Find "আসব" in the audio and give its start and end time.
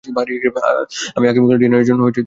2.09-2.19